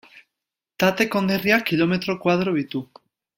[0.83, 2.83] Tate konderriak kilometro koadro ditu.